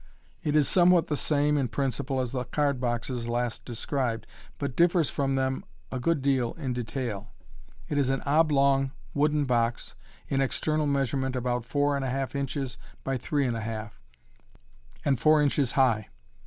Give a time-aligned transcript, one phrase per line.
[0.41, 4.25] It is somewhat the same in principle as the card boxes last described,
[4.57, 7.29] but differs from them a good deal in detail.
[7.87, 9.93] It is an oblong wooden box,
[10.27, 14.01] in external measure ment about four and a half inches by three and a half,
[15.05, 16.07] and four inches high.